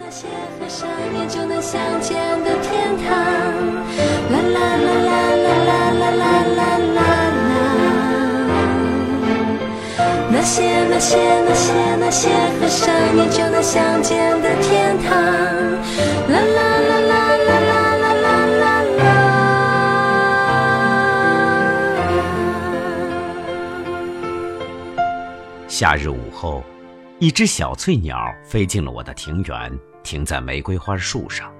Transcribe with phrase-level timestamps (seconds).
[0.00, 0.26] 那些
[0.58, 3.06] 合上眼就能相见的天堂，
[4.32, 6.24] 啦啦啦啦啦啦啦啦
[6.56, 6.60] 啦啦
[6.96, 7.00] 啦。
[10.30, 12.28] 那些那些那些那些
[12.60, 15.14] 合上眼就能相见的天堂，
[16.28, 17.14] 啦啦啦啦
[17.46, 18.26] 啦啦啦啦
[18.58, 18.66] 啦
[18.98, 19.00] 啦。
[25.68, 26.64] 夏日午后，
[27.20, 31.52] 一只小翠鸟飞进了我的庭园，停在玫瑰花树上。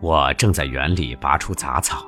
[0.00, 2.06] 我正在园里拔出杂草，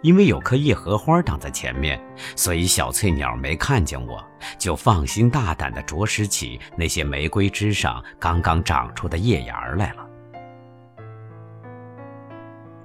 [0.00, 2.00] 因为有棵叶荷花挡在前面，
[2.36, 4.24] 所以小翠鸟没看见我，
[4.58, 10.06] 就放心大胆地啄食起那些玫瑰枝上刚刚长出的叶芽来了。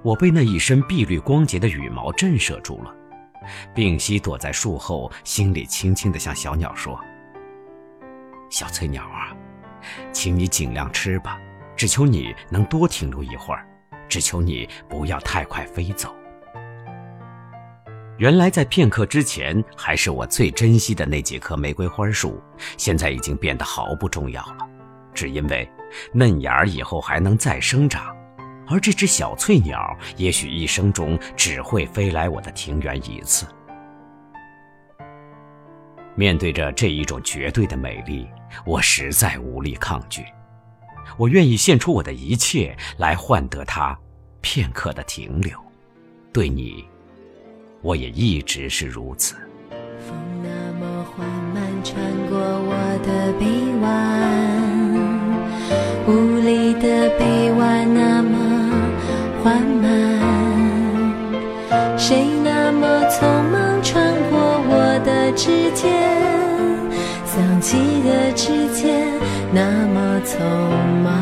[0.02, 2.92] 我被那一身碧绿光洁的羽毛震慑住了，
[3.76, 6.98] 屏息躲在树后，心里轻轻地向小鸟说
[8.50, 9.32] ：“小翠鸟啊，
[10.12, 11.40] 请你尽量吃吧，
[11.76, 13.64] 只求你能多停留一会儿，
[14.08, 16.14] 只求你不要太快飞走。”
[18.18, 22.42] 原来在片刻之前还是我最珍惜的那几棵玫瑰花树，
[22.76, 24.68] 现在已经变得毫不重要了，
[25.14, 25.66] 只因为
[26.12, 28.14] 嫩芽儿以后还能再生长，
[28.68, 33.46] 而这只小翠鸟也许一生中只会飞来我的庭园一次。
[36.20, 38.28] 面对着这一种绝对的美丽，
[38.66, 40.22] 我实在无力抗拒。
[41.16, 43.98] 我愿意献出我的一切来换得它
[44.42, 45.58] 片刻的停留。
[46.30, 46.84] 对你，
[47.80, 49.34] 我也一直是如此。
[50.06, 51.96] 风那么缓慢穿
[52.28, 53.46] 过我的臂
[53.80, 54.59] 弯，
[65.30, 65.88] 的指尖，
[67.24, 69.08] 想起的指尖
[69.52, 70.40] 那么匆
[71.04, 71.14] 忙。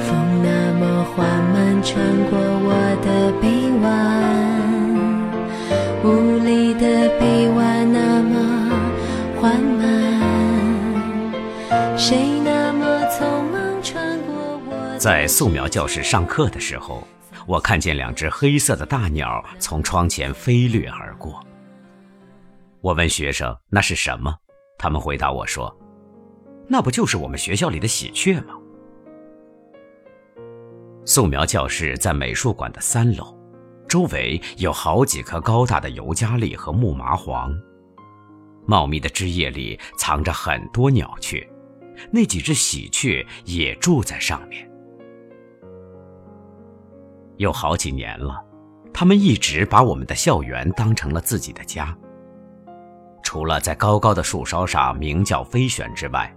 [0.00, 1.94] 风那么缓慢穿
[2.28, 2.36] 过
[2.66, 3.46] 我的臂
[3.80, 3.86] 弯，
[6.02, 6.06] 无
[6.44, 8.34] 力的臂弯那么
[9.40, 9.86] 缓慢，
[11.96, 13.20] 谁那么匆
[13.52, 17.06] 忙穿过我在素描教室上课的时候，
[17.50, 21.44] 我看见两只黑色的大鸟从窗前飞掠而过。
[22.80, 24.32] 我问学生那是什么，
[24.78, 25.76] 他们回答我说
[26.70, 28.54] ：“那不就是我们学校里的喜鹊吗？”
[31.04, 33.36] 素描教室在美术馆的三楼，
[33.88, 37.52] 周围有好几棵高大的尤加利和木麻黄，
[38.64, 41.44] 茂密的枝叶里藏着很多鸟雀，
[42.12, 44.69] 那几只喜鹊也住在上面。
[47.40, 48.38] 有好几年了，
[48.92, 51.96] 他们一直把我们的校园当成了自己的家。
[53.22, 56.30] 除了在高高的树梢上鸣叫飞旋之外，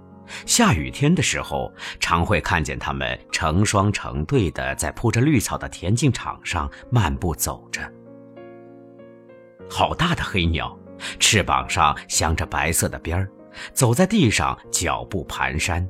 [0.46, 1.70] 下雨天的时候，
[2.00, 7.82] 常会看见它们成双成对的在铺着绿草的田径场上漫步走着。
[9.70, 10.74] 好大的黑鸟，
[11.20, 13.30] 翅膀上镶着白色的边儿，
[13.74, 15.86] 走在地上脚步蹒跚，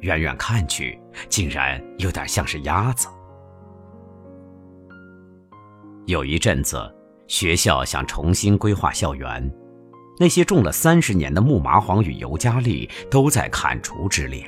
[0.00, 1.00] 远远看去，
[1.30, 3.08] 竟然有点像是鸭子。
[6.06, 6.94] 有一阵子，
[7.28, 9.50] 学校想重新规划校园。
[10.20, 14.44] 那些种了三十年的木麻黄与尤加利都在砍除之列。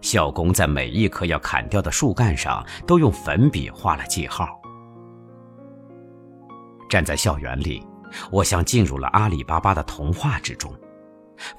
[0.00, 4.48] 校工在每一棵要砍掉的树干上都用粉笔画了记号。
[6.88, 7.84] 站在校园里，
[8.30, 10.72] 我像进入了阿里巴巴的童话之中，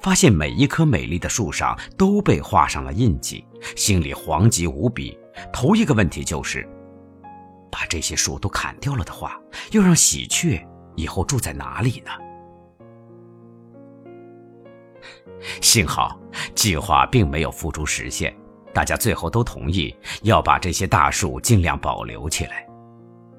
[0.00, 3.44] 发现每一棵美丽的树上都被画上了印记，
[3.76, 5.16] 心里惶急无比。
[5.52, 6.66] 头一个问题就是，
[7.72, 9.40] 把这些树都砍掉了的话，
[9.70, 10.62] 要让喜鹊
[10.94, 12.10] 以后住在哪里呢？
[15.62, 16.20] 幸好
[16.54, 18.36] 计划并没有付诸实现，
[18.74, 22.64] 大家最后都同意要把这些大树尽量保留起来。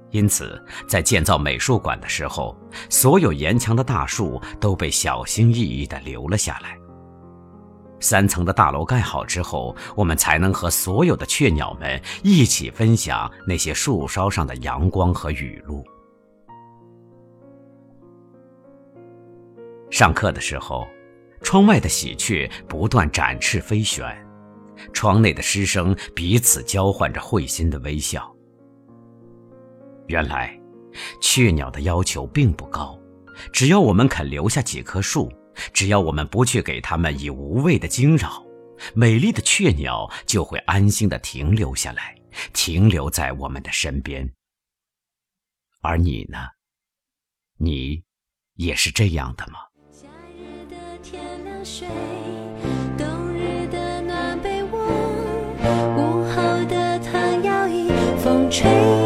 [0.09, 2.57] 因此，在建造美术馆的时候，
[2.89, 6.77] 所有沿墙的大树都被小心翼翼地留了下来。
[8.03, 15.83] 三层的大楼盖好之后，我们才能和所有的雀鸟们一起分享那些树梢上的阳光和雨露。
[19.89, 20.87] 上课的时候。
[21.45, 24.05] 窗外的喜鹊不断展翅飞旋，
[24.93, 28.33] 窗内的师生彼此交换着会心的微笑。
[30.07, 30.57] 原来，
[31.19, 32.97] 雀鸟的要求并不高，
[33.51, 35.29] 只要我们肯留下几棵树，
[35.73, 38.43] 只要我们不去给它们以无谓的惊扰
[38.93, 42.15] 美丽的雀鸟就会安心的停留下来
[42.53, 44.29] 停留在我们的身边。
[45.81, 46.37] 而你呢？
[47.57, 48.03] 你
[48.55, 49.59] 也是这样的吗？
[49.91, 51.87] 夏日的天凉水
[52.97, 54.79] 冬日的暖被窝
[55.97, 57.69] 午后的太阳
[58.17, 59.02] 风吹。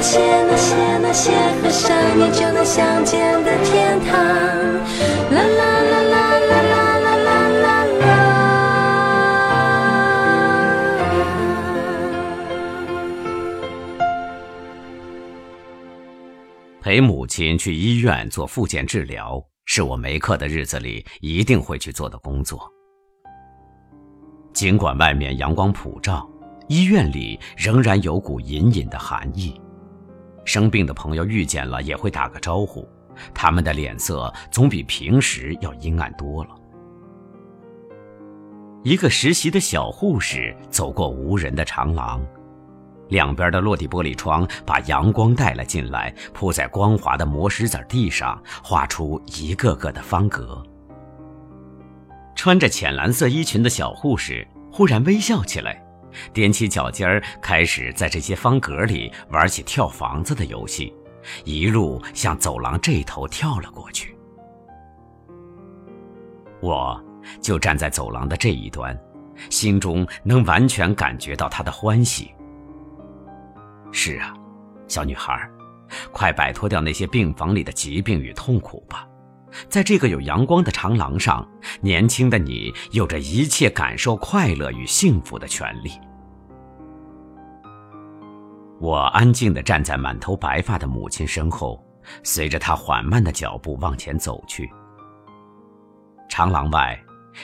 [0.00, 1.30] 那些那些那些
[1.60, 8.08] 合上眼就能相见的天堂，啦啦啦啦啦啦啦啦啦啦。
[16.80, 22.58] 陪母亲去医院做复健治疗，是我没课的日子里一定会去做的工作。
[24.54, 26.26] 尽管外面阳光普照。
[26.68, 29.60] 医院里仍然有股隐隐的寒意，
[30.44, 32.88] 生病的朋友遇见了也会打个招呼，
[33.34, 36.50] 他们的脸色总比平时要阴暗多了。
[38.82, 42.24] 一个实习的小护士走过无人的长廊，
[43.08, 50.62] 两边的落地玻璃窗把阳光带了进来，铺在光滑的磨石子地上，画出一个个的方格。
[52.34, 55.84] 穿着浅蓝色衣裙的小护士忽然微笑起来。
[56.32, 60.94] 踮起脚尖儿，开始在这些方格里玩起跳房子的游戏，
[61.44, 64.16] 一路向走廊这头跳了过去。
[66.60, 67.02] 我
[67.40, 68.98] 就站在走廊的这一端，
[69.48, 72.32] 心中能完全感觉到他的欢喜。
[73.92, 74.34] 是啊，
[74.86, 75.48] 小女孩，
[76.12, 79.08] 快摆脱掉那些病房里的疾病与痛苦吧，
[79.68, 81.46] 在这个有阳光的长廊上，
[81.80, 85.90] 年轻的你有着一切感受快乐与幸福的权利。
[88.80, 91.84] 我安静地站在满头白发的母亲身后，
[92.22, 94.70] 随着她缓慢的脚步往前走去。
[96.28, 96.98] 长廊外，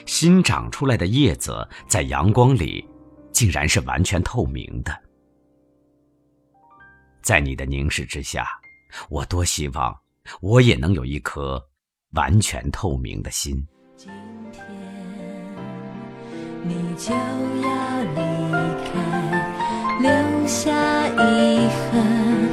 [0.06, 2.88] 新长出来的叶子在阳光里，
[3.32, 4.96] 竟然是完全透明的。
[7.22, 8.46] 在你的凝视之下，
[9.10, 9.94] 我多希望
[10.40, 11.62] 我也能有一颗
[12.12, 13.66] 完全透明的心。
[13.96, 14.10] 今
[14.52, 14.64] 天
[16.62, 18.20] 你就要离
[18.84, 18.92] 开，
[20.00, 20.96] 留下。
[21.18, 21.18] 遗
[21.68, 22.45] 憾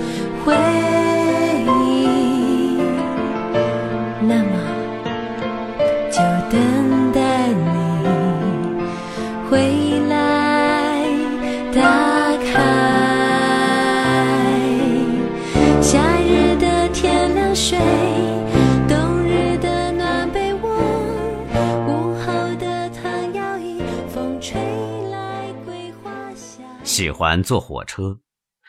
[27.24, 28.20] 欢坐火车。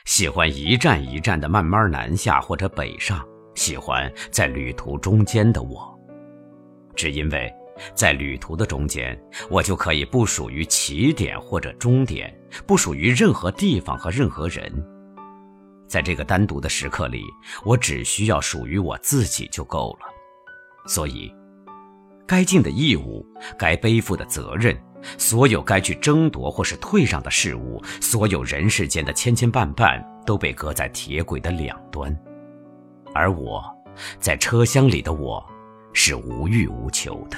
[0.05, 5.93] 喜欢一站一站的慢慢南下或者北上，喜欢在旅途中间的我，
[6.95, 7.53] 只因为，
[7.97, 9.21] 在旅途的中间，
[9.51, 12.33] 我就可以不属于起点或者终点，
[12.65, 14.73] 不属于任何地方和任何人，
[15.89, 17.25] 在这个单独的时刻里，
[17.65, 20.07] 我只需要属于我自己就够了。
[20.87, 21.35] 所以，
[22.25, 23.27] 该尽的义务，
[23.59, 24.81] 该背负的责任。
[25.19, 32.17] 所有该去争夺或是退让的事物，所有人世间的千千绊绊，都被搁在铁轨的两端，
[33.15, 33.63] 而我，
[34.19, 35.45] 在车厢里的我，
[35.93, 37.37] 是无欲无求的。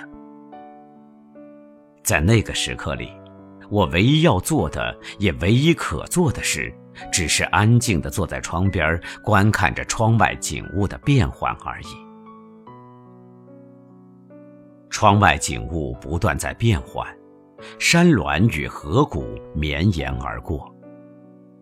[2.02, 3.10] 在那个时刻里，
[3.68, 6.72] 我唯一要做的，也唯一可做的事，
[7.12, 11.86] 只是安静地坐在窗边，观看着窗外景物的变换而已。
[14.88, 17.06] 窗外景物不断在变换。
[17.78, 20.72] 山峦与河谷绵延而过，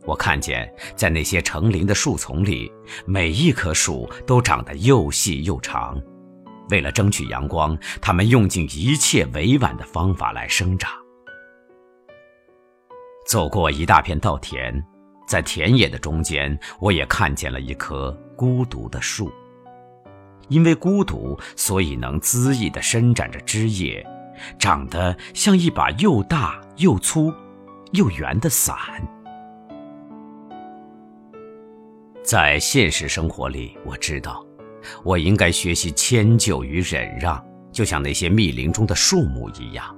[0.04, 2.70] 我看见在那些成林的树丛里，
[3.06, 6.00] 每一棵树都长得又细又长。
[6.70, 10.90] 为了争取阳光，它们用尽一切委婉的方法来生长。
[13.26, 14.82] 走过一大片稻田，
[15.26, 19.32] 在田野的中间，我也看见了一棵孤独的树。
[20.48, 24.06] 因为孤独，所以能恣意地伸展着枝叶。
[24.58, 27.32] 长得像一把又大又粗
[27.92, 28.76] 又圆的伞。
[32.22, 34.44] 在现实生活里，我知道，
[35.04, 39.94] 我应该学习迁就与忍让，就像那些密林中的树木一样。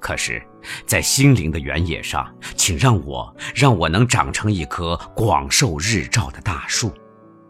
[0.00, 0.42] 可是，
[0.84, 6.92] 在心灵的原野上，请让我让我能长成一棵广受日照的大树。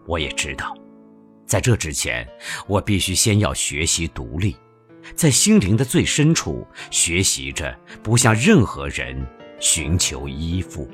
[0.07, 0.77] 我也知道，
[1.47, 2.29] 在这之前，
[2.67, 4.55] 我必须先要学习独立。
[5.15, 9.27] 在心灵的最深处，学习着不向任何人
[9.61, 10.91] 寻求依附。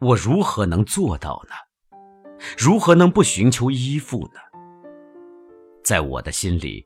[0.00, 1.54] 我如何能做到呢？
[2.58, 4.40] 如何能不寻求依附呢？
[5.82, 6.84] 在我的心里，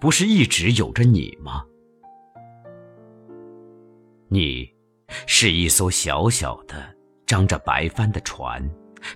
[0.00, 1.64] 不是一直有着你吗？
[4.28, 4.68] 你，
[5.26, 8.68] 是一艘小小的、张着白帆的船，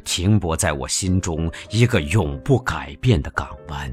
[0.04, 3.92] 停泊在我心中一个永不改变的港湾。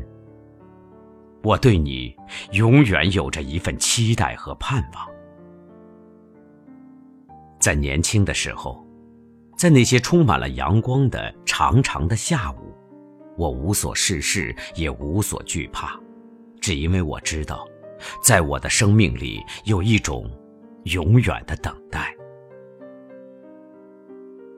[1.43, 2.15] 我对你
[2.51, 5.07] 永远有着一份期待和盼望。
[7.59, 8.85] 在年轻的时候，
[9.61, 12.75] 在那些充满了阳光的长长的下午，
[13.37, 15.99] 我无所事事，也无所惧怕，
[16.59, 17.63] 只因为我知道，
[18.23, 20.27] 在我的生命里有一种。
[20.85, 22.11] 永远的等待，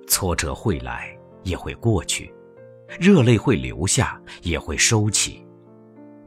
[0.08, 2.32] 挫折会来，也会过去；
[2.98, 5.46] 热泪会流下，也会收起。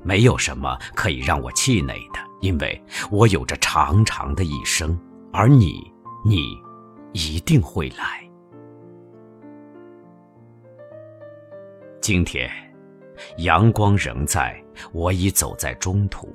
[0.02, 2.78] 没有什么可以让我气馁的，因为
[3.11, 4.95] 我有着长长的一生，
[5.33, 5.90] 而你，
[6.23, 6.59] 你
[7.14, 8.25] 一定会来。
[12.07, 12.49] 今天，
[13.39, 14.57] 阳光仍在，
[14.93, 16.33] 我已走在中途。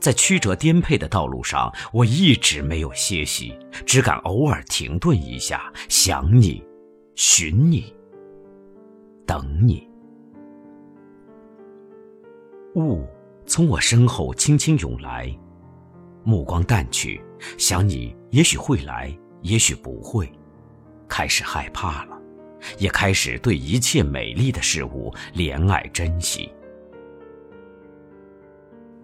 [0.00, 3.56] 在曲折颠沛的道路上，我一直没有歇息，
[3.86, 6.60] 只敢偶尔停顿一下，想你，
[7.14, 7.94] 寻你，
[9.24, 9.88] 等你。
[12.74, 13.06] 雾
[13.46, 15.32] 从我身后轻轻涌来，
[16.24, 17.22] 目光淡去，
[17.56, 20.28] 想你也许会来，也许不会，
[21.06, 22.11] 开始害怕了，
[22.78, 26.50] 也开始对一切美丽的事物怜爱珍惜。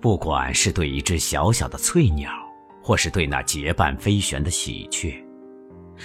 [0.00, 2.30] 不管是对一只小小的翠鸟，
[2.82, 5.12] 或是对那结伴飞旋的喜鹊；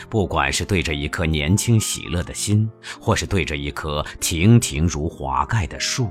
[0.09, 2.67] 不管是对着一颗年轻喜乐的心，
[2.99, 6.09] 或是对着一棵亭亭如华盖的树，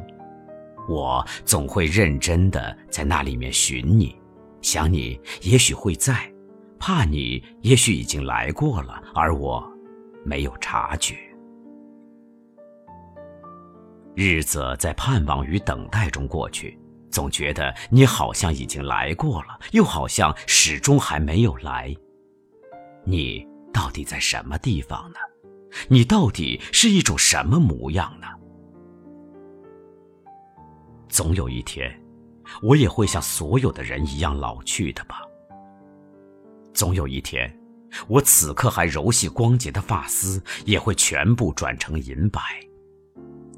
[0.88, 4.14] 我总会认真的在那里面寻你，
[4.60, 6.32] 想你也许会在，
[6.78, 9.60] 怕你也许已经来过了，而我
[10.24, 11.16] 没有察觉。
[14.14, 16.78] 日子在盼望与等待中过去。
[17.10, 21.94] 总觉得你好像已经来过了，又好像始终还没有来。
[23.04, 25.18] 你到底在什么地方呢？
[25.88, 28.26] 你到底是一种什么模样呢？
[31.08, 32.02] 总有一天，
[32.62, 35.20] 我也会像所有的人一样老去的吧。
[36.72, 37.54] 总有一天，
[38.08, 42.40] 我此刻还柔细光洁的发丝也会全部转成银白。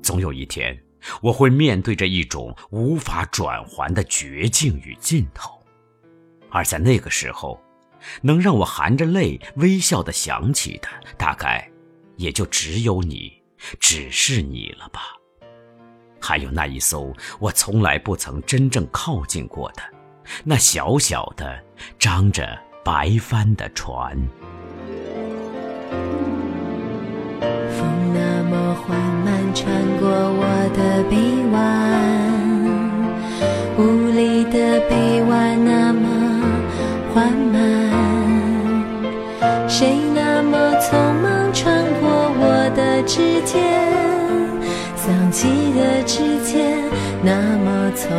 [0.05, 0.79] 总有一天。
[1.21, 5.51] 我会面对着一种无法转还的绝境与尽头，
[6.49, 7.61] 而在那个时候，
[8.23, 11.71] 能让我含着泪微笑的想起的，大概
[12.17, 13.31] 也就只有你，
[13.79, 15.03] 只是你了吧。
[16.19, 19.83] 还有那一艘我从来不曾真正靠近过的，
[20.43, 21.63] 那小小的、
[21.99, 24.17] 张着白帆的船。
[27.41, 29.14] 风那么缓
[29.55, 30.45] 穿过我
[30.75, 31.17] 的臂
[31.53, 31.57] 弯，
[33.79, 34.93] 无力的臂
[35.31, 36.09] 弯那么
[37.15, 37.57] 缓慢，
[39.69, 40.91] 谁那么匆
[41.23, 43.63] 忙穿过我的指尖？
[44.97, 46.83] 想起的指尖
[47.23, 48.11] 那么匆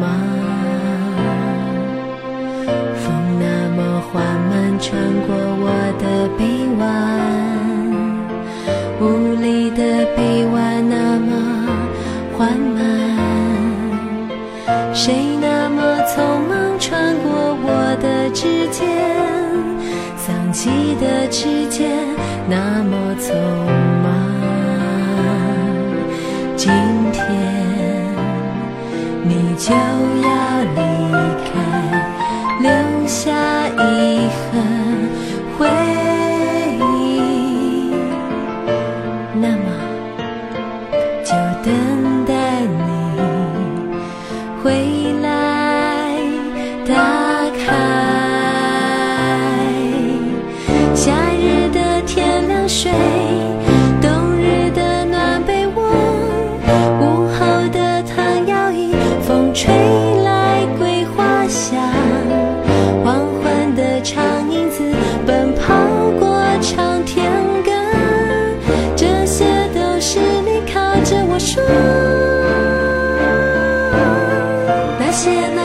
[0.00, 0.08] 忙，
[2.96, 3.44] 风那
[3.76, 4.88] 么缓慢穿
[5.26, 5.68] 过我
[5.98, 6.40] 的臂
[6.78, 7.59] 弯。
[20.62, 20.68] 记
[21.00, 21.90] 得指尖
[22.46, 23.79] 那么匆。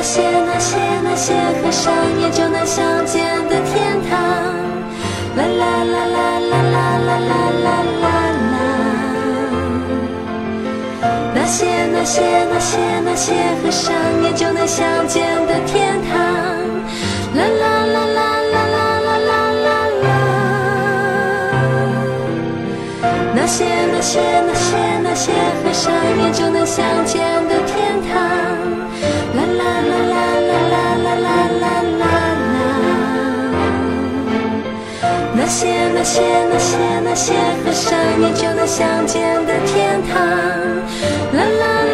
[0.06, 4.14] 些那些那些和上眼就能相见的天堂
[5.36, 7.70] 啦啦啦啦啦啦啦啦啦啦
[8.04, 8.56] 啦
[11.34, 13.34] 那些那些那些那些
[13.64, 16.14] 和上眼就能相见的天堂
[17.34, 19.34] 啦啦啦啦啦啦啦啦
[19.66, 19.72] 啦
[20.04, 20.08] 啦
[23.34, 25.32] 那些那些那些那些
[25.64, 27.55] 和上眼就能相见的
[35.56, 36.22] 那些那些
[36.52, 37.34] 那些那些
[37.64, 40.20] 和少年就能相见的天堂
[41.32, 41.85] 啦啦